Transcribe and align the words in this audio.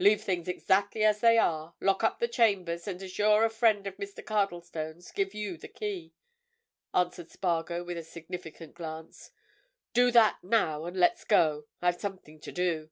"Leave 0.00 0.20
things 0.20 0.48
exactly 0.48 1.04
as 1.04 1.20
they 1.20 1.38
are, 1.38 1.72
lock 1.80 2.02
up 2.02 2.18
the 2.18 2.26
chambers, 2.26 2.88
and 2.88 3.00
as 3.00 3.16
you're 3.16 3.44
a 3.44 3.48
friend 3.48 3.86
of 3.86 3.96
Mr. 3.96 4.24
Cardlestone's 4.26 5.12
give 5.12 5.34
you 5.34 5.56
the 5.56 5.68
key," 5.68 6.12
answered 6.92 7.30
Spargo, 7.30 7.84
with 7.84 7.96
a 7.96 8.02
significant 8.02 8.74
glance. 8.74 9.30
"Do 9.92 10.10
that, 10.10 10.42
now, 10.42 10.84
and 10.84 10.96
let's 10.96 11.22
go—I've 11.22 12.00
something 12.00 12.40
to 12.40 12.50
do." 12.50 12.90